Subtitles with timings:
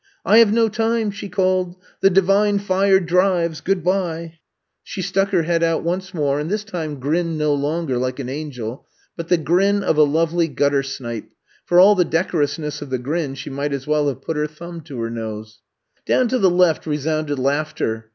[0.25, 1.75] I have no time," she called.
[1.99, 4.39] "The Divine Fire drives, good by!" 16 I'VE COME TO STAY
[4.81, 8.27] She stuck her head out once more and this time grinned no longer like an
[8.27, 11.29] angel, but the grin of a lovely guttersnipe;
[11.65, 14.81] for all the decorousness of the grin she might as well have put her thumb
[14.85, 15.59] to her nose.
[16.07, 18.09] Down to the left resounded laughter.